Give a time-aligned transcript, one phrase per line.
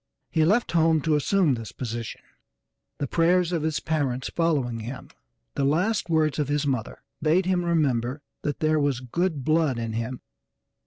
[0.31, 2.21] He left home to assume this position,
[2.97, 5.09] the prayers of his parents following him.
[5.53, 9.93] The last words of his mother bade him remember that there was good blood in
[9.93, 10.21] him.